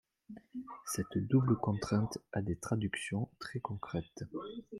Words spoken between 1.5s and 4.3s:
contrainte a des traductions très concrètes.